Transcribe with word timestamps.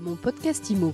Mon 0.00 0.16
podcast 0.16 0.70
IMO. 0.70 0.92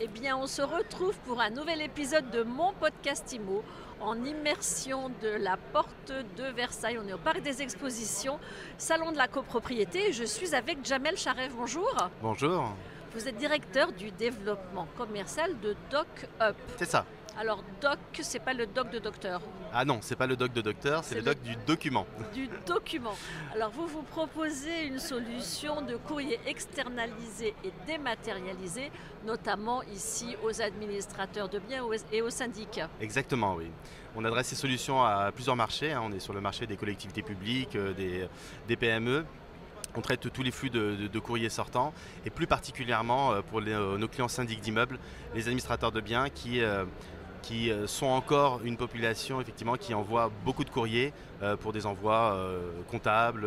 Eh 0.00 0.08
bien, 0.08 0.36
on 0.36 0.46
se 0.46 0.60
retrouve 0.60 1.16
pour 1.24 1.40
un 1.40 1.50
nouvel 1.50 1.80
épisode 1.80 2.30
de 2.30 2.42
mon 2.42 2.72
podcast 2.74 3.32
IMO 3.32 3.62
en 4.00 4.22
immersion 4.24 5.10
de 5.22 5.28
la 5.28 5.56
porte 5.72 6.12
de 6.36 6.44
Versailles. 6.54 6.98
On 7.02 7.08
est 7.08 7.12
au 7.12 7.18
Parc 7.18 7.40
des 7.42 7.62
Expositions, 7.62 8.38
Salon 8.76 9.12
de 9.12 9.16
la 9.16 9.28
copropriété. 9.28 10.12
Je 10.12 10.24
suis 10.24 10.54
avec 10.54 10.84
Jamel 10.84 11.16
Charev. 11.16 11.52
Bonjour. 11.56 11.94
Bonjour, 12.20 12.74
Vous 13.14 13.28
êtes 13.28 13.36
directeur 13.36 13.92
du 13.92 14.10
développement 14.10 14.88
commercial 14.98 15.58
de 15.60 15.76
Doc 15.90 16.08
Up. 16.40 16.56
c'est 16.76 16.90
ça. 16.90 17.06
Alors, 17.36 17.64
Doc, 17.80 17.98
c'est 18.22 18.38
pas 18.38 18.52
le 18.54 18.66
doc 18.66 18.90
de 18.90 19.00
docteur, 19.00 19.40
Ah 19.72 19.84
non, 19.84 19.98
c'est 20.02 20.14
pas 20.14 20.26
le 20.28 20.36
doc 20.36 20.52
de 20.52 20.60
docteur, 20.60 21.02
c'est 21.02 21.16
le 21.16 21.20
le- 21.20 21.26
doc 21.26 21.42
du 21.42 21.56
document. 21.66 22.06
du 22.32 22.48
document. 22.64 23.14
Alors, 23.52 23.70
vous 23.70 23.88
vous 23.88 24.02
proposez 24.02 24.86
une 24.86 25.00
solution 25.00 25.82
de 25.82 25.96
courrier 25.96 26.38
externalisé 26.46 27.54
et 27.64 27.72
dématérialisé, 27.88 28.92
notamment 29.26 29.82
ici 29.82 30.36
aux 30.44 30.62
administrateurs 30.62 31.48
de 31.48 31.58
biens 31.58 31.84
et 32.12 32.22
aux 32.22 32.30
syndics. 32.30 32.80
Exactement, 33.00 33.54
oui. 33.56 33.66
On 34.14 34.24
adresse 34.24 34.46
ces 34.46 34.54
solutions 34.56 35.02
à 35.04 35.32
plusieurs 35.32 35.56
marchés. 35.56 35.90
hein. 35.92 36.02
On 36.04 36.12
est 36.12 36.20
sur 36.20 36.34
le 36.34 36.40
marché 36.40 36.68
des 36.68 36.76
collectivités 36.76 37.22
publiques, 37.22 37.74
euh, 37.74 37.92
des, 37.94 38.28
des 38.68 38.76
PME. 38.76 39.24
On 39.96 40.00
traite 40.00 40.32
tous 40.32 40.42
les 40.44 40.50
flux 40.52 40.70
de, 40.70 40.94
de- 40.94 41.06
de 41.08 41.18
courriers 41.18 41.48
sortants 41.48 41.92
et 42.24 42.30
plus 42.30 42.46
particulièrement 42.46 43.32
euh, 43.32 43.42
pour 43.42 43.60
les- 43.60 43.72
euh, 43.72 43.98
nos 43.98 44.06
clients 44.08 44.28
syndics 44.28 44.60
d'immeubles, 44.60 44.98
les 45.34 45.42
administrateurs 45.46 45.90
de 45.92 46.00
biens 46.00 46.28
qui, 46.30 46.62
euh, 46.62 46.84
qui 47.44 47.70
euh, 47.70 47.86
sont 47.86 48.06
encore 48.06 48.60
une 48.64 48.76
population 48.76 49.40
effectivement 49.40 49.74
qui 49.76 49.92
envoie 49.94 50.30
beaucoup 50.44 50.64
de 50.64 50.70
courriers 50.70 51.12
euh, 51.42 51.56
pour 51.56 51.72
des 51.72 51.84
envois 51.86 52.32
euh, 52.34 52.70
comptables, 52.90 53.46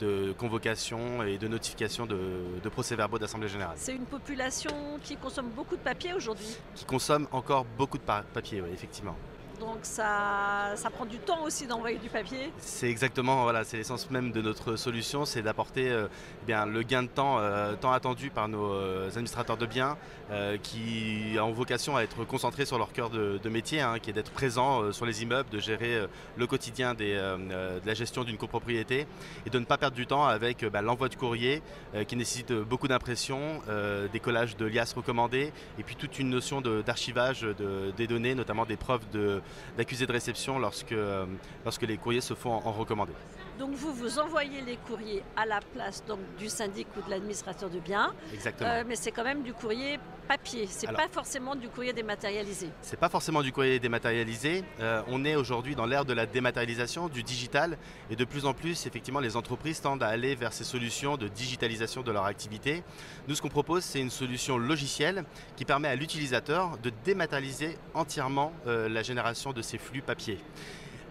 de 0.00 0.32
convocations 0.36 1.22
et 1.22 1.38
de 1.38 1.48
notifications 1.48 2.04
de, 2.04 2.18
de 2.62 2.68
procès-verbaux 2.68 3.18
d'Assemblée 3.18 3.48
générale. 3.48 3.76
C'est 3.76 3.94
une 3.96 4.04
population 4.04 4.70
qui 5.02 5.16
consomme 5.16 5.48
beaucoup 5.56 5.76
de 5.76 5.80
papier 5.80 6.12
aujourd'hui. 6.12 6.54
qui 6.74 6.84
consomme 6.84 7.26
encore 7.32 7.64
beaucoup 7.78 7.96
de 7.96 8.02
pa- 8.02 8.24
papier, 8.34 8.60
oui, 8.60 8.68
effectivement. 8.74 9.16
Donc 9.60 9.78
ça, 9.82 10.72
ça 10.74 10.90
prend 10.90 11.06
du 11.06 11.18
temps 11.18 11.42
aussi 11.44 11.66
d'envoyer 11.66 11.98
du 11.98 12.08
papier. 12.08 12.52
C'est 12.58 12.90
exactement, 12.90 13.42
voilà, 13.44 13.64
c'est 13.64 13.76
l'essence 13.76 14.10
même 14.10 14.32
de 14.32 14.42
notre 14.42 14.76
solution, 14.76 15.24
c'est 15.24 15.42
d'apporter 15.42 15.90
euh, 15.90 16.08
eh 16.48 16.52
le 16.66 16.82
gain 16.82 17.02
de 17.02 17.08
temps 17.08 17.38
euh, 17.38 17.74
attendu 17.92 18.30
par 18.30 18.48
nos 18.48 18.72
euh, 18.72 19.08
administrateurs 19.08 19.56
de 19.56 19.66
biens 19.66 19.96
euh, 20.30 20.56
qui 20.58 21.36
ont 21.40 21.52
vocation 21.52 21.96
à 21.96 22.02
être 22.02 22.24
concentrés 22.24 22.66
sur 22.66 22.78
leur 22.78 22.92
cœur 22.92 23.10
de, 23.10 23.48
métier, 23.48 23.80
hein, 23.80 23.98
qui 24.00 24.10
est 24.10 24.12
d'être 24.12 24.32
présents 24.32 24.82
euh, 24.82 24.92
sur 24.92 25.06
les 25.06 25.22
immeubles, 25.22 25.48
de 25.50 25.60
gérer 25.60 26.06
le 26.36 26.46
quotidien 26.46 26.94
de 26.94 27.86
la 27.86 27.94
gestion 27.94 28.24
d'une 28.24 28.36
copropriété 28.36 29.06
et 29.46 29.50
de 29.50 29.58
ne 29.58 29.64
pas 29.64 29.78
perdre 29.78 29.96
du 29.96 30.06
temps 30.06 30.26
avec 30.26 30.64
bah, 30.64 30.82
l'envoi 30.82 31.08
de 31.08 31.14
courrier 31.14 31.62
qui 32.08 32.16
nécessite 32.16 32.52
beaucoup 32.52 32.88
d'impression, 32.88 33.60
euh, 33.68 34.08
des 34.08 34.20
collages 34.20 34.56
de 34.56 34.66
liasses 34.66 34.92
recommandées 34.94 35.52
et 35.78 35.82
puis 35.82 35.96
toute 35.96 36.18
une 36.18 36.30
notion 36.30 36.60
d'archivage 36.60 37.42
de, 37.42 37.92
des 37.96 38.06
données, 38.06 38.34
notamment 38.34 38.64
des 38.66 38.76
preuves 38.76 39.08
de- 39.12 39.40
d'accusés 39.76 40.06
de, 40.06 40.12
réception 40.12 40.58
lorsque, 40.58 40.92
euh, 40.92 41.26
lorsque 41.64 41.82
les 41.82 41.96
courriers 41.96 42.20
se 42.20 42.34
font 42.34 42.52
en, 42.52 42.66
en 42.66 42.72
recommandé. 42.72 43.12
Donc 43.58 43.72
vous, 43.72 43.92
vous 43.92 44.18
envoyez 44.18 44.60
les 44.60 44.76
courriers 44.76 45.22
à 45.36 45.46
la 45.46 45.60
place 45.60 46.04
donc, 46.06 46.18
du 46.38 46.48
syndic 46.48 46.88
ou 46.96 47.02
de 47.04 47.10
l'administrateur 47.10 47.70
de 47.70 47.78
biens, 47.78 48.12
Exactement. 48.32 48.70
Euh, 48.70 48.84
mais 48.86 48.96
c'est 48.96 49.10
quand 49.10 49.24
même 49.24 49.42
du 49.42 49.52
courrier 49.52 49.98
papier. 50.26 50.66
C'est 50.68 50.92
pas 50.92 51.08
forcément 51.08 51.54
du 51.54 51.68
courrier 51.68 51.92
dématérialisé. 51.92 52.68
C'est 52.82 52.98
pas 52.98 53.08
forcément 53.08 53.42
du 53.42 53.52
courrier 53.52 53.78
dématérialisé. 53.78 54.64
Euh, 54.80 55.02
on 55.08 55.24
est 55.24 55.36
aujourd'hui 55.36 55.74
dans 55.74 55.86
l'ère 55.86 56.04
de 56.04 56.12
la 56.12 56.26
dématérialisation, 56.26 57.08
du 57.08 57.22
digital, 57.22 57.78
et 58.10 58.16
de 58.16 58.24
plus 58.24 58.44
en 58.44 58.52
plus, 58.52 58.86
effectivement, 58.86 59.20
les 59.20 59.36
entreprises 59.36 59.80
tendent 59.80 60.02
à 60.02 60.08
aller 60.08 60.34
vers 60.34 60.52
ces 60.52 60.64
solutions 60.64 61.16
de 61.16 61.28
digitalisation 61.28 62.02
de 62.02 62.10
leur 62.10 62.24
activité. 62.24 62.82
Nous, 63.28 63.36
ce 63.36 63.42
qu'on 63.42 63.48
propose, 63.48 63.84
c'est 63.84 64.00
une 64.00 64.10
solution 64.10 64.58
logicielle 64.58 65.24
qui 65.56 65.64
permet 65.64 65.88
à 65.88 65.94
l'utilisateur 65.96 66.76
de 66.82 66.90
dématérialiser 67.04 67.78
entièrement 67.94 68.52
euh, 68.66 68.88
la 68.88 69.02
génération 69.02 69.52
de 69.52 69.62
ces 69.62 69.78
flux 69.78 70.02
papier. 70.02 70.38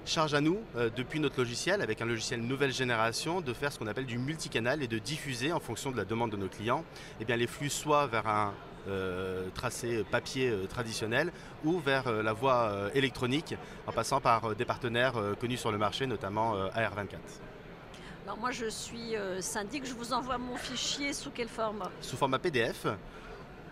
Charge 0.05 0.35
à 0.35 0.41
nous, 0.41 0.59
euh, 0.75 0.91
depuis 0.95 1.19
notre 1.19 1.39
logiciel, 1.39 1.81
avec 1.81 1.99
un 1.99 2.05
logiciel 2.05 2.41
nouvelle 2.41 2.71
génération, 2.71 3.41
de 3.41 3.53
faire 3.53 3.71
ce 3.71 3.79
qu'on 3.79 3.87
appelle 3.87 4.05
du 4.05 4.19
multicanal 4.19 4.83
et 4.83 4.87
de 4.87 4.99
diffuser 4.99 5.51
en 5.51 5.59
fonction 5.59 5.91
de 5.91 5.97
la 5.97 6.05
demande 6.05 6.31
de 6.31 6.37
nos 6.37 6.47
clients 6.47 6.83
eh 7.19 7.25
bien, 7.25 7.35
les 7.35 7.47
flux 7.47 7.69
soit 7.69 8.05
vers 8.05 8.27
un 8.27 8.53
euh, 8.87 9.49
tracé 9.55 10.03
papier 10.03 10.49
euh, 10.49 10.67
traditionnel 10.67 11.31
ou 11.63 11.79
vers 11.79 12.05
euh, 12.07 12.21
la 12.21 12.33
voie 12.33 12.71
électronique 12.93 13.55
en 13.87 13.91
passant 13.91 14.21
par 14.21 14.55
des 14.55 14.65
partenaires 14.65 15.15
connus 15.39 15.57
sur 15.57 15.71
le 15.71 15.79
marché, 15.79 16.05
notamment 16.05 16.55
euh, 16.55 16.67
AR24. 16.69 17.17
Alors 18.25 18.37
moi 18.37 18.51
je 18.51 18.67
suis 18.67 19.15
syndic, 19.39 19.85
je 19.85 19.93
vous 19.93 20.13
envoie 20.13 20.37
mon 20.37 20.55
fichier 20.55 21.13
sous 21.13 21.29
quelle 21.31 21.47
forme? 21.47 21.83
Sous 22.01 22.17
format 22.17 22.39
PDF 22.39 22.87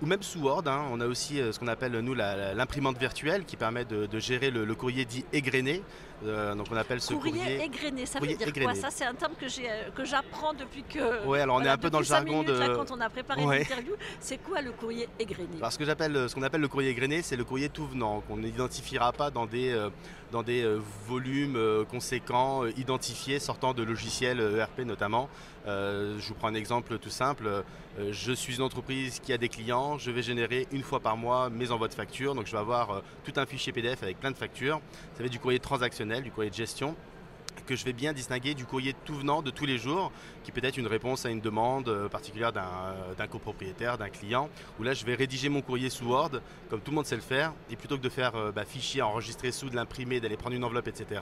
ou 0.02 0.06
même 0.06 0.22
sous 0.24 0.40
Word, 0.40 0.64
hein, 0.68 0.86
on 0.92 1.00
a 1.00 1.06
aussi 1.06 1.40
euh, 1.40 1.52
ce 1.52 1.60
qu'on 1.60 1.68
appelle 1.68 1.98
nous 2.00 2.14
l'imprimante 2.14 2.98
virtuelle 2.98 3.46
qui 3.46 3.56
permet 3.56 3.86
de, 3.86 4.06
de 4.06 4.20
gérer 4.20 4.52
le, 4.52 4.66
le 4.66 4.76
courrier 4.76 5.06
dit 5.06 5.24
égrené. 5.32 5.82
Euh, 6.26 6.56
donc 6.56 6.68
on 6.72 6.78
appelle 6.78 7.02
ce 7.02 7.14
Courrier, 7.14 7.34
courrier. 7.34 7.64
égrené, 7.64 8.06
ça 8.06 8.20
courrier 8.20 8.34
veut 8.36 8.38
dire 8.40 8.48
égrené. 8.48 8.66
quoi 8.66 8.76
Ça 8.76 8.90
c'est 8.92 9.04
un 9.06 9.14
terme 9.14 9.34
que 9.38 9.46
euh, 9.46 10.06
j'apprends 10.06 10.54
depuis 10.54 10.84
que. 10.84 11.26
Ouais, 11.26 11.42
alors 11.42 11.58
on 11.58 11.62
est 11.64 11.68
un 11.70 11.78
peu 11.78 11.90
dans 11.90 12.00
le 12.00 12.06
jargon 12.06 12.44
minutes, 12.44 12.48
de. 12.48 12.54
là, 12.60 12.70
quand 12.70 12.92
on 12.92 13.02
a 13.02 13.10
préparé 13.10 13.44
Ouais. 13.46 13.60
l'interview, 13.60 13.94
c'est 14.22 14.38
quoi 14.42 14.62
le 14.62 14.72
courrier 14.72 15.10
égrené? 15.20 15.58
Alors, 15.58 15.72
ce 15.74 15.78
que 15.78 15.86
j'appelle, 15.86 16.30
ce 16.30 16.36
qu'on 16.36 16.44
appelle 16.44 16.62
le 16.62 16.68
courrier 16.70 16.92
égrené, 16.92 17.22
c'est 17.22 17.36
le 17.36 17.44
courrier 17.44 17.68
tout 17.70 17.86
venant, 17.88 18.22
qu'on 18.22 18.38
n'identifiera 18.38 19.12
pas 19.12 19.32
dans 19.32 19.46
des, 19.46 19.78
dans 20.32 20.44
des 20.44 20.66
volumes 21.08 21.60
conséquents, 21.92 22.66
identifiés, 22.78 23.40
sortant 23.40 23.74
de 23.74 23.84
logiciels 23.84 24.40
ERP 24.40 24.80
notamment. 24.86 25.30
Euh, 25.68 26.18
je 26.20 26.28
vous 26.30 26.34
prends 26.36 26.48
un 26.50 26.54
exemple 26.56 26.98
tout 27.00 27.10
simple. 27.10 27.64
Je 28.12 28.32
suis 28.34 28.56
une 28.56 28.62
entreprise 28.64 29.20
qui 29.20 29.34
a 29.34 29.38
des 29.38 29.50
clients, 29.50 29.83
je 29.98 30.12
vais 30.12 30.22
générer 30.22 30.68
une 30.72 30.84
fois 30.84 31.00
par 31.00 31.18
mois 31.18 31.50
mes 31.50 31.72
envois 31.72 31.88
de 31.88 31.94
factures, 31.94 32.36
donc 32.36 32.46
je 32.48 32.52
vais 32.52 32.58
avoir 32.58 32.90
euh, 32.90 33.02
tout 33.24 33.34
un 33.38 33.46
fichier 33.46 33.72
PDF 33.74 34.04
avec 34.04 34.20
plein 34.20 34.32
de 34.32 34.38
factures. 34.38 34.82
Ça 35.14 35.20
va 35.20 35.26
être 35.26 35.32
du 35.32 35.40
courrier 35.40 35.60
transactionnel, 35.60 36.24
du 36.24 36.32
courrier 36.32 36.50
de 36.50 36.56
gestion 36.56 36.96
que 37.66 37.76
je 37.76 37.86
vais 37.86 37.94
bien 37.94 38.14
distinguer 38.14 38.54
du 38.54 38.66
courrier 38.66 38.94
tout 39.06 39.16
venant 39.16 39.42
de 39.42 39.50
tous 39.52 39.66
les 39.66 39.78
jours, 39.78 40.12
qui 40.44 40.52
peut 40.52 40.62
être 40.64 40.78
une 40.78 40.88
réponse 40.88 41.26
à 41.26 41.30
une 41.30 41.40
demande 41.40 41.88
euh, 41.88 42.10
particulière 42.10 42.52
d'un 42.52 42.62
euh, 42.62 43.14
d'un 43.16 43.28
copropriétaire, 43.28 43.98
d'un 43.98 44.10
client, 44.10 44.50
où 44.80 44.84
là 44.84 44.94
je 44.94 45.06
vais 45.06 45.16
rédiger 45.16 45.50
mon 45.50 45.62
courrier 45.62 45.90
sous 45.90 46.06
Word, 46.06 46.42
comme 46.70 46.82
tout 46.82 46.92
le 46.92 46.96
monde 46.96 47.06
sait 47.06 47.16
le 47.16 47.22
faire, 47.22 47.54
et 47.70 47.76
plutôt 47.76 47.98
que 47.98 48.02
de 48.04 48.10
faire 48.10 48.36
euh, 48.36 48.52
bah, 48.52 48.66
fichier, 48.66 49.02
enregistrer 49.02 49.52
sous, 49.52 49.70
de 49.70 49.76
l'imprimer, 49.76 50.20
d'aller 50.20 50.38
prendre 50.38 50.56
une 50.56 50.64
enveloppe, 50.64 50.88
etc., 50.88 51.22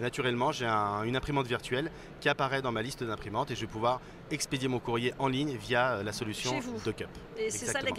naturellement 0.00 0.52
j'ai 0.52 0.66
un- 0.66 1.02
une 1.04 1.16
imprimante 1.16 1.46
virtuelle 1.46 1.90
qui 2.20 2.28
apparaît 2.28 2.62
dans 2.62 2.72
ma 2.72 2.82
liste 2.82 3.02
d'imprimantes 3.04 3.50
et 3.50 3.54
je 3.54 3.60
vais 3.62 3.66
pouvoir 3.66 4.00
expédier 4.30 4.68
mon 4.68 4.78
courrier 4.78 5.14
en 5.18 5.28
ligne 5.28 5.56
via 5.56 6.02
la 6.02 6.12
solution. 6.12 6.50
DocUp. 6.84 7.06
Et 7.38 7.50
c'est 7.50 7.66
ça 7.66 7.80
exactement. 7.80 7.94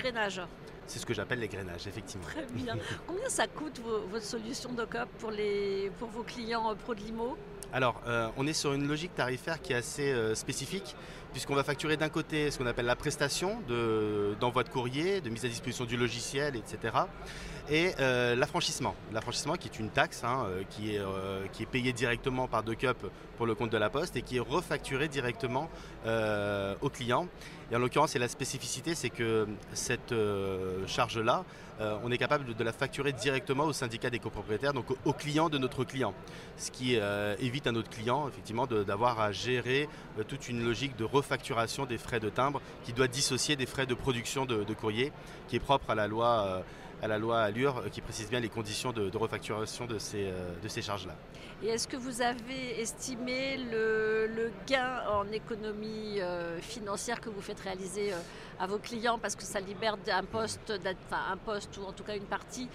C'est 0.89 0.97
ce 0.97 1.05
que 1.05 1.13
j'appelle 1.13 1.39
l'égrenage, 1.39 1.85
effectivement. 1.85 2.25
Très 2.25 2.45
bien. 2.51 2.75
Combien 3.07 3.29
ça 3.29 3.45
coûte 3.45 3.79
vos- 3.79 4.07
votre 4.07 4.25
solution 4.25 4.71
DocUp 4.73 5.05
pour, 5.19 5.29
les, 5.29 5.91
pour 5.99 6.09
vos 6.09 6.23
clients 6.23 6.71
euh, 6.71 6.73
pro 6.73 6.95
de 6.95 7.01
l'IMO 7.01 7.37
Alors, 7.71 8.01
euh, 8.07 8.27
on 8.37 8.47
est 8.47 8.53
sur 8.53 8.73
une 8.73 8.87
logique 8.87 9.13
tarifaire 9.13 9.61
qui 9.61 9.73
est 9.73 9.75
assez 9.75 10.11
euh, 10.11 10.33
spécifique, 10.33 10.95
puisqu'on 11.31 11.53
va 11.53 11.63
facturer 11.63 11.95
d'un 11.95 12.09
côté 12.09 12.49
ce 12.49 12.57
qu'on 12.57 12.65
appelle 12.65 12.87
la 12.87 12.95
prestation 12.95 13.61
de- 13.67 14.35
d'envoi 14.39 14.63
de, 14.63 14.69
courrier, 14.69 15.21
de 15.21 15.29
mise 15.29 15.45
à 15.45 15.47
disposition 15.47 15.85
du 15.85 15.95
logiciel, 15.95 16.55
etc. 16.55 16.91
Et 17.69 17.91
euh, 17.99 18.33
l'affranchissement. 18.35 18.95
L'affranchissement 19.13 19.57
qui 19.57 19.67
est 19.67 19.77
une 19.77 19.91
taxe 19.91 20.23
hein, 20.23 20.47
qui, 20.71 20.95
est, 20.95 21.01
qui 21.53 21.61
est 21.61 21.67
payée 21.67 21.93
directement 21.93 22.47
par 22.47 22.63
DocUp 22.63 22.97
pour 23.37 23.45
le 23.45 23.53
compte 23.53 23.69
de 23.69 23.77
la 23.77 23.91
Poste 23.91 24.15
et 24.15 24.23
qui 24.23 24.37
est 24.37 24.39
refacturée 24.39 25.07
directement 25.07 25.69
au 26.81 26.89
client. 26.89 27.27
Et 27.71 27.75
en 27.75 27.79
l'occurrence, 27.79 28.15
la 28.15 28.27
spécificité, 28.27 28.95
c'est 28.95 29.11
que 29.11 29.47
cette 29.73 30.11
euh, 30.11 30.87
charge-là, 30.87 31.45
euh, 31.79 31.97
on 32.03 32.11
est 32.11 32.17
capable 32.17 32.55
de 32.55 32.63
la 32.63 32.73
facturer 32.73 33.13
directement 33.13 33.65
au 33.65 33.73
syndicat 33.73 34.09
des 34.09 34.17
copropriétaires, 34.17 34.73
donc 34.73 34.85
au, 35.05 35.13
client 35.13 35.49
de 35.49 35.59
notre 35.59 35.83
client. 35.83 36.15
Ce 36.57 36.71
qui 36.71 36.95
euh, 36.95 37.35
évite 37.39 37.67
à 37.67 37.71
notre 37.71 37.89
client, 37.89 38.27
effectivement, 38.27 38.65
d'avoir 38.65 39.19
à 39.19 39.31
gérer 39.31 39.87
toute 40.27 40.49
une 40.49 40.63
logique 40.63 40.97
de 40.97 41.03
refacturation 41.03 41.85
des 41.85 41.99
frais 41.99 42.19
de 42.19 42.29
timbre 42.29 42.59
qui 42.83 42.91
doit 42.91 43.07
dissocier 43.07 43.55
des 43.55 43.67
frais 43.67 43.85
de 43.85 43.93
production 43.93 44.45
de 44.45 44.73
courrier, 44.73 45.11
qui 45.47 45.55
est 45.55 45.59
propre 45.59 45.91
à 45.91 45.95
la 45.95 46.07
loi. 46.07 46.63
À 47.01 47.07
la 47.07 47.17
loi 47.17 47.41
Allure 47.41 47.77
euh, 47.77 47.89
qui 47.89 48.01
précise 48.01 48.29
bien 48.29 48.39
les 48.39 48.49
conditions 48.49 48.91
de, 48.91 49.09
de 49.09 49.17
refacturation 49.17 49.85
de 49.85 49.97
ces, 49.99 50.25
euh, 50.27 50.53
de 50.61 50.67
ces 50.67 50.81
charges-là. 50.81 51.15
Et 51.63 51.67
est-ce 51.67 51.87
que 51.87 51.97
vous 51.97 52.21
avez 52.21 52.79
estimé 52.79 53.57
le, 53.57 54.27
le 54.27 54.51
gain 54.67 55.03
en 55.11 55.29
économie 55.31 56.19
euh, 56.21 56.59
financière 56.61 57.19
que 57.19 57.29
vous 57.29 57.41
faites 57.41 57.59
réaliser 57.59 58.13
euh, 58.13 58.17
à 58.59 58.67
vos 58.67 58.77
clients? 58.77 59.17
Parce 59.19 59.35
que 59.35 59.43
ça 59.43 59.59
libère 59.59 59.97
un 60.11 60.23
poste, 60.23 60.71
enfin, 60.71 61.21
un 61.31 61.37
poste 61.37 61.77
ou 61.77 61.83
en 61.85 61.91
tout 61.91 62.03
cas 62.03 62.15
une 62.15 62.23
partie 62.23 62.67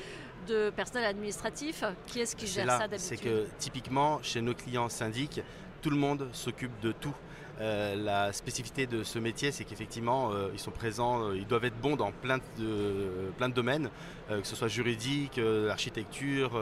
de 0.49 0.69
personnel 0.71 1.07
administratif 1.07 1.85
Qui 2.07 2.21
est-ce 2.21 2.37
qui 2.37 2.47
C'est 2.47 2.57
gère 2.57 2.67
là, 2.67 2.79
ça 2.79 2.85
c'est 2.99 3.17
d'habitude? 3.17 3.49
que 3.49 3.59
typiquement 3.59 4.21
chez 4.23 4.43
nos 4.43 4.55
clients 4.55 4.91
syndics, 4.91 5.41
tout 5.81 5.89
le 5.91 5.97
monde 5.97 6.29
s'occupe 6.33 6.79
de 6.81 6.93
tout. 6.93 7.15
Euh, 7.61 7.95
la 7.95 8.33
spécificité 8.33 8.87
de 8.87 9.05
ce 9.05 9.19
métier, 9.19 9.53
c'est 9.53 9.65
qu'effectivement, 9.65 10.33
euh, 10.33 10.49
ils 10.53 10.59
sont 10.59 10.73
présents, 10.73 11.23
euh, 11.23 11.37
ils 11.37 11.47
doivent 11.47 11.65
être 11.65 11.81
bons 11.81 11.95
dans 11.95 12.11
plein 12.11 12.39
de, 12.59 13.31
plein 13.37 13.49
de 13.49 13.55
domaines, 13.55 13.91
que 14.29 14.47
ce 14.47 14.57
soit 14.57 14.69
juridique, 14.69 15.39
architecture, 15.69 16.59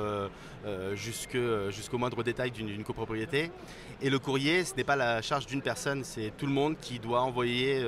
jusqu'au 0.94 1.98
moindre 1.98 2.22
détail 2.24 2.50
d'une 2.50 2.82
copropriété. 2.82 3.52
Et 4.00 4.10
le 4.10 4.18
courrier, 4.18 4.64
ce 4.64 4.74
n'est 4.74 4.84
pas 4.84 4.96
la 4.96 5.22
charge 5.22 5.46
d'une 5.46 5.62
personne, 5.62 6.02
c'est 6.02 6.32
tout 6.36 6.46
le 6.46 6.52
monde 6.52 6.76
qui 6.80 6.98
doit 6.98 7.22
envoyer 7.22 7.84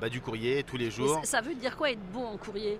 bah, 0.00 0.08
du 0.08 0.20
courrier 0.20 0.62
tous 0.62 0.76
les 0.76 0.92
jours. 0.92 1.20
ça 1.24 1.40
veut 1.40 1.56
dire 1.56 1.76
quoi 1.76 1.90
être 1.90 2.12
bon 2.12 2.24
en 2.24 2.36
courrier? 2.36 2.78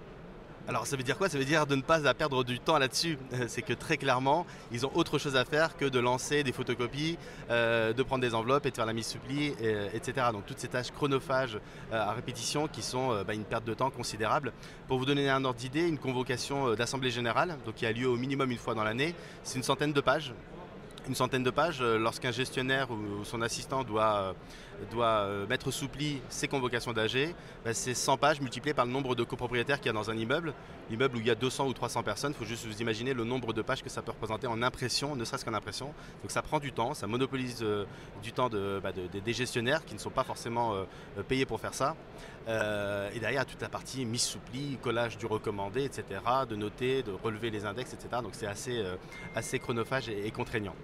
Alors 0.68 0.86
ça 0.86 0.96
veut 0.96 1.02
dire 1.02 1.18
quoi? 1.18 1.28
Ça 1.28 1.38
veut 1.38 1.44
dire 1.44 1.66
de 1.66 1.74
ne 1.74 1.82
pas 1.82 2.14
perdre 2.14 2.44
du 2.44 2.60
temps 2.60 2.78
là-dessus. 2.78 3.18
C'est 3.48 3.62
que 3.62 3.72
très 3.72 3.96
clairement, 3.96 4.46
ils 4.70 4.86
ont 4.86 4.92
autre 4.94 5.18
chose 5.18 5.36
à 5.36 5.44
faire 5.44 5.76
que 5.76 5.84
de 5.84 5.98
lancer 5.98 6.44
des 6.44 6.52
photocopies, 6.52 7.18
euh, 7.50 7.92
de 7.92 8.02
prendre 8.02 8.22
des 8.22 8.34
enveloppes 8.34 8.66
et 8.66 8.70
de 8.70 8.76
faire 8.76 8.86
la 8.86 8.92
mise 8.92 9.06
suppli, 9.06 9.54
etc. 9.92 10.28
Donc 10.32 10.46
toutes 10.46 10.60
ces 10.60 10.68
tâches 10.68 10.92
chronophages 10.92 11.58
euh, 11.92 12.00
à 12.00 12.12
répétition 12.12 12.68
qui 12.68 12.82
sont 12.82 13.12
euh, 13.12 13.24
bah, 13.24 13.34
une 13.34 13.44
perte 13.44 13.64
de 13.64 13.74
temps 13.74 13.90
considérable. 13.90 14.52
Pour 14.88 14.98
vous 14.98 15.06
donner 15.06 15.28
un 15.28 15.44
ordre 15.44 15.58
d'idée, 15.58 15.86
une 15.86 15.98
convocation 15.98 16.74
d'assemblée 16.74 17.10
générale, 17.10 17.56
qui 17.74 17.86
a 17.86 17.92
lieu 17.92 18.08
au 18.08 18.16
minimum 18.16 18.50
une 18.50 18.58
fois 18.58 18.74
dans 18.74 18.84
l'année, 18.84 19.14
c'est 19.42 19.56
une 19.56 19.64
centaine 19.64 19.92
de 19.92 20.00
pages 20.00 20.32
une 21.08 21.14
centaine 21.14 21.42
de 21.42 21.50
pages. 21.50 21.80
Euh, 21.80 21.98
lorsqu'un 21.98 22.30
gestionnaire 22.30 22.90
ou 22.90 23.24
son 23.24 23.42
assistant 23.42 23.84
doit, 23.84 24.16
euh, 24.16 24.32
doit 24.90 25.06
euh, 25.06 25.46
mettre 25.46 25.70
sous 25.70 25.88
pli 25.88 26.20
ses 26.28 26.48
convocations 26.48 26.92
d'AG, 26.92 27.34
bah, 27.64 27.74
c'est 27.74 27.94
100 27.94 28.16
pages 28.16 28.40
multipliées 28.40 28.74
par 28.74 28.86
le 28.86 28.92
nombre 28.92 29.14
de 29.14 29.24
copropriétaires 29.24 29.78
qu'il 29.78 29.86
y 29.86 29.90
a 29.90 29.92
dans 29.92 30.10
un 30.10 30.16
immeuble. 30.16 30.54
L'immeuble 30.90 31.16
où 31.16 31.20
il 31.20 31.26
y 31.26 31.30
a 31.30 31.34
200 31.34 31.66
ou 31.68 31.72
300 31.72 32.02
personnes, 32.02 32.32
il 32.32 32.38
faut 32.38 32.48
juste 32.48 32.66
vous 32.66 32.80
imaginer 32.80 33.14
le 33.14 33.24
nombre 33.24 33.52
de 33.52 33.62
pages 33.62 33.82
que 33.82 33.88
ça 33.88 34.02
peut 34.02 34.12
représenter 34.12 34.46
en 34.46 34.62
impression, 34.62 35.16
ne 35.16 35.24
serait-ce 35.24 35.44
qu'en 35.44 35.54
impression. 35.54 35.94
Donc 36.22 36.30
ça 36.30 36.42
prend 36.42 36.58
du 36.58 36.72
temps, 36.72 36.94
ça 36.94 37.06
monopolise 37.06 37.64
du 38.22 38.32
temps 38.32 38.50
bah, 38.50 38.92
des 38.92 39.32
gestionnaires 39.32 39.84
qui 39.84 39.94
ne 39.94 39.98
sont 39.98 40.10
pas 40.10 40.24
forcément 40.24 40.74
payés 41.28 41.46
pour 41.46 41.60
faire 41.60 41.74
ça. 41.74 41.94
et 42.46 43.20
derrière, 43.20 43.46
toute 43.46 43.62
la 43.62 43.68
partie 43.68 44.04
mise 44.04 44.22
sous 44.22 44.40
pli, 44.40 44.78
collage 44.82 45.16
du 45.16 45.26
recommandé, 45.26 45.84
etc., 45.84 46.20
de 46.48 46.56
noter, 46.56 47.02
de 47.02 47.12
relever 47.12 47.50
les 47.50 47.64
index, 47.64 47.94
etc. 47.94 48.22
Donc 48.22 48.34
c'est 48.34 48.46
assez 48.46 49.58
chronophage 49.58 50.08
et 50.08 50.30
contraignant. 50.30 50.74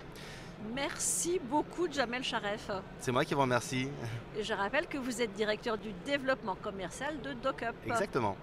Merci 0.75 1.41
beaucoup, 1.51 1.91
Jamel 1.91 2.23
Charef. 2.23 2.71
C'est 3.01 3.13
moi 3.13 3.25
qui 3.25 3.35
vous 3.35 3.41
remercie. 3.41 3.89
Et 4.37 4.43
je 4.43 4.53
rappelle 4.53 4.87
que 4.87 4.99
vous 4.99 5.23
êtes 5.23 5.33
directeur 5.33 5.79
du 5.79 5.93
développement 6.05 6.57
commercial 6.57 7.21
de 7.21 7.33
DocUp. 7.33 7.75
Exactement. 7.87 8.37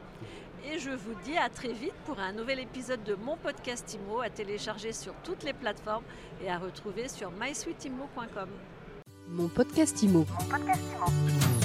Et 0.65 0.79
je 0.79 0.89
vous 0.89 1.13
dis 1.23 1.37
à 1.37 1.49
très 1.49 1.73
vite 1.73 1.93
pour 2.05 2.19
un 2.19 2.31
nouvel 2.31 2.59
épisode 2.59 3.03
de 3.03 3.13
mon 3.15 3.37
podcast 3.37 3.93
IMO 3.93 4.21
à 4.21 4.29
télécharger 4.29 4.93
sur 4.93 5.13
toutes 5.23 5.43
les 5.43 5.53
plateformes 5.53 6.03
et 6.43 6.49
à 6.49 6.57
retrouver 6.57 7.07
sur 7.07 7.29
mysweetimo.com. 7.31 8.49
Mon 9.27 9.47
podcast 9.47 10.01
IMO. 10.01 10.25
Mon 10.29 10.49
podcast 10.49 10.81
IMO. 10.95 11.64